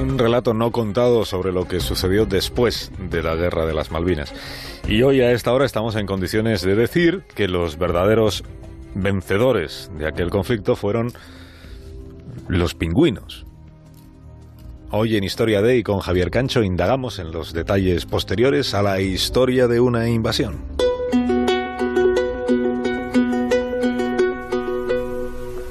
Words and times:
un 0.00 0.18
relato 0.18 0.54
no 0.54 0.72
contado 0.72 1.24
sobre 1.24 1.52
lo 1.52 1.68
que 1.68 1.80
sucedió 1.80 2.26
después 2.26 2.90
de 2.98 3.22
la 3.22 3.34
Guerra 3.34 3.66
de 3.66 3.74
las 3.74 3.90
Malvinas. 3.90 4.32
Y 4.88 5.02
hoy 5.02 5.20
a 5.20 5.32
esta 5.32 5.52
hora 5.52 5.66
estamos 5.66 5.96
en 5.96 6.06
condiciones 6.06 6.62
de 6.62 6.74
decir 6.74 7.22
que 7.34 7.48
los 7.48 7.78
verdaderos 7.78 8.44
vencedores 8.94 9.90
de 9.98 10.06
aquel 10.06 10.30
conflicto 10.30 10.74
fueron 10.76 11.12
los 12.48 12.74
pingüinos. 12.74 13.44
Hoy 14.90 15.16
en 15.16 15.24
Historia 15.24 15.62
de 15.62 15.76
y 15.76 15.82
con 15.82 16.00
Javier 16.00 16.30
Cancho 16.30 16.62
indagamos 16.62 17.18
en 17.18 17.30
los 17.30 17.52
detalles 17.52 18.06
posteriores 18.06 18.74
a 18.74 18.82
la 18.82 19.00
historia 19.00 19.68
de 19.68 19.80
una 19.80 20.08
invasión. 20.08 20.64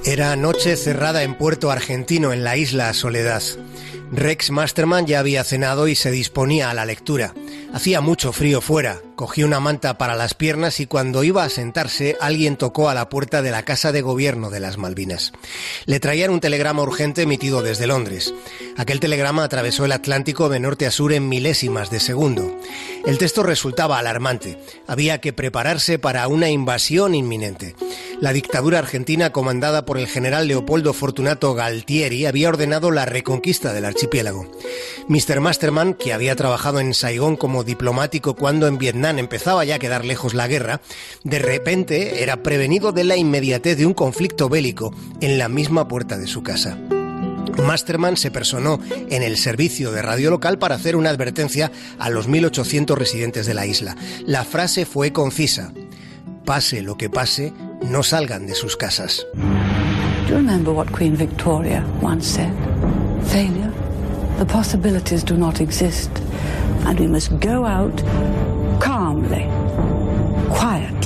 Era 0.06 0.36
noche 0.36 0.76
cerrada 0.76 1.24
en 1.24 1.36
Puerto 1.36 1.70
Argentino, 1.70 2.32
en 2.34 2.44
la 2.44 2.58
isla 2.58 2.94
Soledad. 2.94 3.44
Rex 4.12 4.50
Masterman 4.50 5.06
ya 5.06 5.20
había 5.20 5.44
cenado 5.44 5.88
y 5.88 5.96
se 5.96 6.10
disponía 6.10 6.72
a 6.72 6.74
la 6.74 6.86
lectura. 6.86 7.36
Hacía 7.74 8.02
mucho 8.02 8.34
frío 8.34 8.60
fuera. 8.62 9.02
Cogió 9.16 9.46
una 9.46 9.60
manta 9.60 9.98
para 9.98 10.16
las 10.16 10.34
piernas 10.34 10.80
y 10.80 10.88
cuando 10.88 11.24
iba 11.24 11.44
a 11.44 11.50
sentarse 11.50 12.18
alguien 12.20 12.56
tocó 12.56 12.90
a 12.90 12.96
la 12.96 13.10
puerta 13.10 13.42
de 13.42 13.52
la 13.52 13.64
Casa 13.64 13.92
de 13.92 14.02
Gobierno 14.02 14.50
de 14.50 14.60
las 14.60 14.78
Malvinas. 14.78 15.34
Le 15.86 16.00
traían 16.00 16.32
un 16.32 16.40
telegrama 16.40 16.82
urgente 16.82 17.24
emitido 17.24 17.62
desde 17.62 17.86
Londres. 17.86 18.34
Aquel 18.78 19.00
telegrama 19.00 19.44
atravesó 19.44 19.86
el 19.86 19.92
Atlántico 19.92 20.50
de 20.50 20.60
norte 20.60 20.88
a 20.88 20.92
sur 20.92 21.14
en 21.14 21.30
milésimas 21.30 21.92
de 21.92 22.00
segundo. 22.00 22.60
El 23.06 23.18
texto 23.18 23.44
resultaba 23.44 24.00
alarmante. 24.00 24.58
Había 24.88 25.20
que 25.20 25.34
prepararse 25.34 26.00
para 26.00 26.28
una 26.28 26.50
invasión 26.50 27.14
inminente. 27.14 27.76
La 28.22 28.34
dictadura 28.34 28.80
argentina 28.80 29.32
comandada 29.32 29.86
por 29.86 29.98
el 29.98 30.06
general 30.06 30.50
Leopoldo 30.50 30.92
Fortunato 30.92 31.54
Galtieri 31.54 32.26
había 32.26 32.50
ordenado 32.50 32.92
la 32.92 33.06
reconquista 33.06 33.72
del 33.72 33.86
archipiélago. 33.86 34.46
Mr. 35.08 35.40
Masterman, 35.40 35.94
que 35.94 36.12
había 36.12 36.36
trabajado 36.36 36.82
en 36.82 36.94
Saigón 36.94 37.38
como 37.38 37.64
diplomático 37.64 38.36
cuando 38.36 38.68
en 38.68 38.78
Vietnam 38.78 39.20
empezaba 39.20 39.64
ya 39.64 39.76
a 39.76 39.80
quedar 39.80 40.04
lejos 40.04 40.34
la 40.34 40.50
guerra, 40.50 40.82
de 41.24 41.40
repente 41.40 42.22
era 42.22 42.44
prevenido 42.44 42.92
de 42.92 43.06
la 43.06 43.16
inmediatez 43.16 43.78
de 43.78 43.86
un 43.86 43.94
conflicto 43.94 44.50
bélico 44.50 44.94
en 45.22 45.38
la 45.38 45.48
misma 45.48 45.88
puerta 45.88 46.18
de 46.18 46.28
su 46.28 46.44
casa. 46.44 46.78
Masterman 47.58 48.18
se 48.18 48.32
personó 48.32 48.80
en 49.10 49.24
el 49.24 49.38
servicio 49.38 49.94
de 49.94 50.02
radio 50.02 50.30
local 50.30 50.60
para 50.60 50.76
hacer 50.76 50.98
una 50.98 51.10
advertencia 51.10 51.72
a 51.98 52.10
los 52.10 52.28
1.800 52.28 52.96
residentes 52.96 53.46
de 53.46 53.54
la 53.54 53.66
isla. 53.66 53.96
La 54.26 54.44
frase 54.44 54.86
fue 54.86 55.14
concisa. 55.14 55.72
Pase 56.46 56.82
lo 56.82 56.98
que 56.98 57.10
pase, 57.10 57.54
no 57.90 58.04
salgan 58.04 58.46
de 58.46 58.54
sus 58.54 58.76
casas. 58.76 59.26
Do 59.34 60.30
you 60.30 60.36
remember 60.36 60.72
what 60.72 60.92
Queen 60.92 61.16
Victoria 61.16 61.84
once 62.02 62.28
said? 62.28 62.54
Failure? 63.26 63.74
The 64.38 64.46
possibilities 64.46 65.24
do 65.24 65.36
not 65.36 65.60
exist. 65.60 66.12
And 66.86 67.00
we 67.00 67.08
must 67.08 67.40
go 67.40 67.66
out 67.66 67.98
calmly, 68.80 69.46
quietly. 70.56 70.99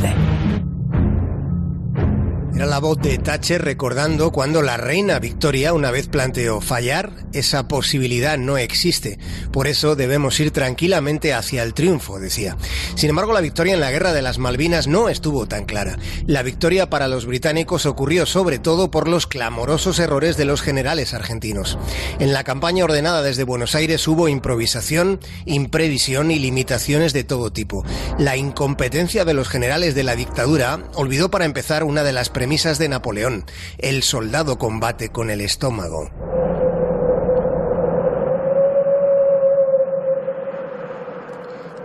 Era 2.56 2.68
la 2.68 2.78
voz 2.78 3.00
de 3.00 3.18
Thatcher 3.18 3.64
recordando 3.64 4.32
cuando 4.32 4.62
la 4.62 4.78
reina 4.78 5.18
Victoria 5.18 5.73
una 5.73 5.90
vez 5.90 6.08
planteó 6.08 6.62
fallar, 6.62 7.12
esa 7.34 7.68
posibilidad 7.68 8.38
no 8.38 8.60
existe. 8.60 9.18
Por 9.52 9.66
eso 9.66 9.95
debemos 9.95 10.40
ir 10.40 10.52
tranquilamente 10.52 11.34
hacia 11.34 11.64
el 11.64 11.73
triunfo, 11.73 12.20
decía. 12.20 12.56
Sin 12.94 13.10
embargo, 13.10 13.34
la 13.34 13.42
victoria 13.42 13.73
en 13.73 13.80
la 13.80 13.90
guerra 13.90 14.14
de 14.14 14.22
las 14.22 14.38
Malvinas 14.38 14.86
no 14.86 15.10
estuvo 15.10 15.48
tan 15.48 15.66
clara. 15.66 15.98
La 16.28 16.44
victoria 16.44 16.92
para 16.92 17.08
los 17.08 17.26
británicos 17.26 17.88
ocurrió 17.88 18.28
sobre 18.28 18.60
todo 18.60 18.92
por 18.92 19.08
los 19.08 19.26
clamorosos 19.26 19.98
errores 19.98 20.38
de 20.38 20.45
los 20.45 20.62
generales 20.62 21.16
argentinos. 21.16 21.80
En 22.20 22.34
la 22.34 22.44
campaña 22.44 22.83
ordenada 22.83 23.23
desde 23.23 23.45
Buenos 23.45 23.73
Aires 23.73 24.08
hubo 24.08 24.27
improvisación, 24.27 25.20
imprevisión 25.45 26.30
y 26.30 26.38
limitaciones 26.38 27.14
de 27.14 27.23
todo 27.23 27.52
tipo. 27.52 27.83
La 28.20 28.38
incompetencia 28.38 29.26
de 29.26 29.33
los 29.33 29.50
generales 29.50 29.95
de 29.95 30.04
la 30.04 30.16
dictadura 30.16 30.83
olvidó 30.94 31.32
para 31.32 31.45
empezar 31.45 31.83
una 31.83 32.04
de 32.04 32.14
las 32.14 32.30
premisas 32.43 32.77
de 32.77 32.89
Napoleón. 32.89 33.45
El 33.77 34.04
soldado 34.04 34.58
combate 34.58 35.08
con 35.08 35.30
el 35.30 35.39
estómago. 35.39 36.33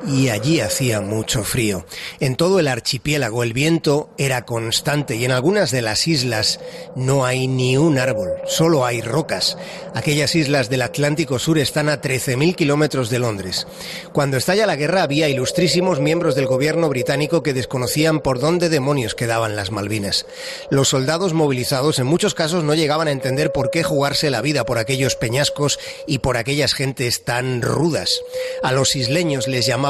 Y 0.07 0.29
allí 0.29 0.61
hacía 0.61 1.01
mucho 1.01 1.45
frío. 1.45 1.85
En 2.21 2.37
todo 2.37 2.61
el 2.61 2.69
archipiélago 2.69 3.43
el 3.43 3.53
viento 3.53 4.11
era 4.19 4.45
constante 4.45 5.17
y 5.17 5.25
en 5.25 5.33
algunas 5.33 5.71
de 5.71 5.83
las 5.83 6.07
islas 6.07 6.61
no 6.95 7.25
hay 7.25 7.47
ni 7.49 7.77
un 7.77 7.99
árbol, 7.99 8.31
solo 8.47 8.85
hay 8.85 9.01
rocas. 9.01 9.57
Aquellas 9.95 10.35
islas 10.35 10.71
del 10.71 10.83
Atlántico 10.83 11.39
Sur 11.39 11.59
están 11.59 11.89
a 11.89 12.01
13.000 12.01 12.55
kilómetros 12.55 13.11
de 13.11 13.19
Londres. 13.19 13.67
Cuando 14.13 14.37
estalla 14.37 14.67
la 14.67 14.77
guerra 14.77 15.03
había 15.03 15.29
ilustrísimos 15.29 16.01
miembros 16.01 16.35
del 16.35 16.47
gobierno 16.47 16.89
británico 16.89 17.43
que 17.43 17.55
desconocían 17.55 18.21
por 18.21 18.41
dónde 18.41 18.69
demonios 18.69 19.15
quedaban 19.15 19.57
las 19.57 19.71
Malvinas. 19.71 20.27
Los 20.71 20.89
soldados 20.89 21.33
movilizados 21.33 21.99
en 21.99 22.07
muchos 22.07 22.35
casos 22.35 22.65
no 22.65 22.75
llegaban 22.75 23.09
a 23.09 23.13
entender 23.13 23.53
por 23.53 23.71
qué 23.71 23.83
jugarse 23.83 24.31
la 24.31 24.43
vida 24.43 24.65
por 24.65 24.79
aquellos 24.79 25.17
peñascos 25.17 25.79
y 26.07 26.19
por 26.19 26.37
aquellas 26.37 26.75
gentes 26.75 27.25
tan 27.25 27.63
rudas. 27.63 28.23
A 28.63 28.73
los 28.73 28.97
isleños 28.97 29.49
les 29.49 29.67
llamaban 29.67 29.88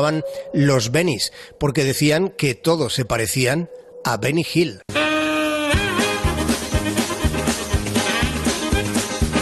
los 0.53 0.91
Benis, 0.91 1.33
porque 1.59 1.85
decían 1.85 2.31
que 2.31 2.55
todos 2.55 2.95
se 2.95 3.05
parecían 3.05 3.69
a 4.05 4.17
Benny 4.17 4.47
Hill. 4.53 4.81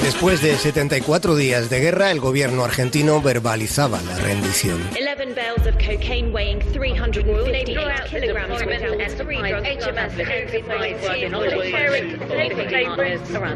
Después 0.02 0.40
de 0.40 0.56
74 0.56 1.34
días 1.34 1.68
de 1.68 1.80
guerra, 1.80 2.12
el 2.12 2.20
gobierno 2.20 2.64
argentino 2.64 3.20
verbalizaba 3.20 4.00
la 4.02 4.16
rendición. 4.16 4.80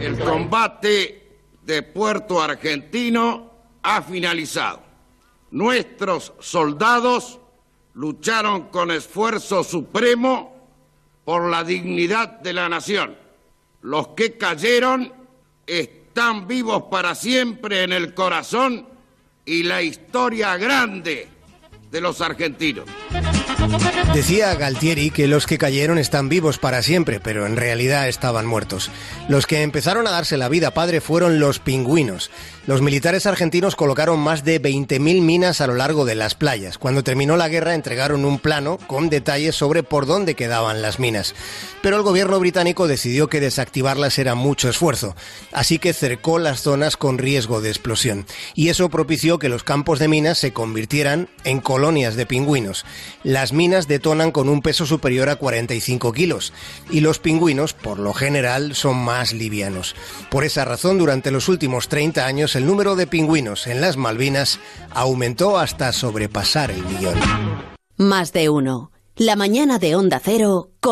El 0.01 0.19
combate 0.19 1.23
de 1.63 1.83
Puerto 1.83 2.43
Argentino 2.43 3.53
ha 3.83 4.03
finalizado. 4.03 4.90
Nuestros 5.51 6.33
soldados 6.39 7.41
lucharon 7.95 8.69
con 8.69 8.91
esfuerzo 8.91 9.65
supremo 9.65 10.57
por 11.25 11.51
la 11.51 11.65
dignidad 11.65 12.41
de 12.41 12.53
la 12.53 12.69
nación. 12.69 13.17
Los 13.83 14.09
que 14.09 14.37
cayeron 14.37 15.13
están 15.67 16.47
vivos 16.47 16.85
para 16.91 17.15
siempre 17.15 17.83
en 17.83 17.93
el 17.93 18.15
corazón 18.15 18.87
y 19.45 19.63
la 19.65 19.83
historia 19.83 20.57
grande 20.57 21.29
de 21.91 22.01
los 22.01 22.21
argentinos. 22.21 22.85
Decía 24.15 24.55
Galtieri 24.57 25.11
que 25.11 25.29
los 25.29 25.47
que 25.47 25.57
cayeron 25.57 25.97
están 25.97 26.29
vivos 26.29 26.59
para 26.59 26.83
siempre, 26.83 27.21
pero 27.21 27.47
en 27.47 27.57
realidad 27.57 28.09
estaban 28.09 28.45
muertos. 28.45 28.91
Los 29.29 29.47
que 29.47 29.63
empezaron 29.63 30.07
a 30.07 30.11
darse 30.11 30.37
la 30.37 30.49
vida 30.49 30.73
padre 30.73 31.01
fueron 31.01 31.39
los 31.39 31.61
pingüinos. 31.61 32.31
Los 32.67 32.83
militares 32.83 33.27
argentinos 33.27 33.77
colocaron 33.77 34.21
más 34.21 34.45
de 34.45 34.61
20.000 34.61 35.23
minas 35.23 35.61
a 35.61 35.67
lo 35.67 35.75
largo 35.75 36.05
de 36.05 36.15
las 36.15 36.35
playas. 36.35 36.77
Cuando 36.77 37.03
terminó 37.03 37.37
la 37.37 37.49
guerra 37.49 37.75
entregaron 37.75 38.25
un 38.25 38.39
plano 38.39 38.79
con 38.87 39.09
detalles 39.09 39.57
sobre 39.57 39.83
por 39.83 40.07
dónde 40.07 40.35
quedaban 40.35 40.83
las 40.83 40.99
minas. 40.99 41.35
Pero 41.81 41.97
el 41.97 42.03
gobierno 42.03 42.39
británico 42.39 42.87
decidió 42.87 43.29
que 43.29 43.41
desactivarlas 43.41 44.19
era 44.19 44.35
mucho 44.35 44.69
esfuerzo, 44.69 45.17
así 45.53 45.79
que 45.79 45.93
cercó 45.93 46.39
las 46.39 46.61
zonas 46.61 46.97
con 46.97 47.19
riesgo 47.19 47.61
de 47.61 47.71
explosión. 47.71 48.27
Y 48.55 48.69
eso 48.69 48.91
propició 48.91 49.39
que 49.39 49.49
los 49.49 49.65
campos 49.65 49.99
de 49.99 50.09
minas 50.09 50.39
se 50.39 50.53
convirtieran 50.53 51.29
en 51.45 51.61
colonias 51.61 52.15
de 52.17 52.27
pingüinos. 52.27 52.85
Las 53.25 53.53
minas 53.61 53.87
detonan 53.87 54.33
con 54.33 54.49
un 54.49 54.63
peso 54.63 54.87
superior 54.87 55.29
a 55.29 55.37
45 55.37 56.15
kilos 56.15 56.55
y 56.91 57.01
los 57.01 57.19
pingüinos, 57.19 57.75
por 57.75 57.99
lo 57.99 58.15
general, 58.15 58.75
son 58.75 58.97
más 58.97 59.35
livianos. 59.35 59.95
Por 60.31 60.45
esa 60.45 60.65
razón, 60.65 60.97
durante 60.97 61.31
los 61.31 61.47
últimos 61.51 61.89
30 61.89 62.25
años, 62.25 62.57
el 62.57 62.65
número 62.65 62.97
de 62.97 63.07
pingüinos 63.07 63.67
en 63.67 63.83
las 63.83 63.99
Malvinas 63.99 64.61
aumentó 64.93 65.59
hasta 65.59 65.93
sobrepasar 65.93 66.71
el 66.71 66.83
millón. 66.87 67.19
Más 67.99 68.33
de 68.33 68.49
uno. 68.49 68.93
La 69.15 69.37
mañana 69.37 69.79
de 69.79 69.95
Onda 69.95 70.23
Cero. 70.25 70.71